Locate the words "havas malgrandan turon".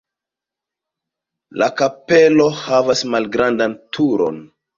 2.63-4.43